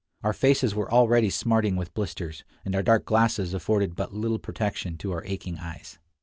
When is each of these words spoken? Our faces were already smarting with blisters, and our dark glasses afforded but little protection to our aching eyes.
Our 0.23 0.33
faces 0.33 0.73
were 0.73 0.91
already 0.91 1.29
smarting 1.29 1.75
with 1.75 1.93
blisters, 1.93 2.43
and 2.65 2.75
our 2.75 2.81
dark 2.81 3.05
glasses 3.05 3.53
afforded 3.53 3.95
but 3.95 4.11
little 4.15 4.39
protection 4.39 4.97
to 4.97 5.11
our 5.11 5.23
aching 5.25 5.59
eyes. 5.59 5.99